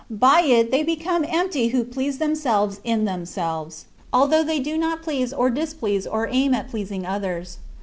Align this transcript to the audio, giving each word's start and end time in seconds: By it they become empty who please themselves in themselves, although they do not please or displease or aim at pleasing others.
By 0.09 0.39
it 0.41 0.71
they 0.71 0.81
become 0.81 1.23
empty 1.29 1.67
who 1.67 1.83
please 1.83 2.17
themselves 2.17 2.79
in 2.83 3.05
themselves, 3.05 3.85
although 4.11 4.43
they 4.43 4.59
do 4.59 4.75
not 4.75 5.03
please 5.03 5.31
or 5.31 5.51
displease 5.51 6.07
or 6.07 6.27
aim 6.27 6.55
at 6.55 6.69
pleasing 6.71 7.05
others. 7.05 7.59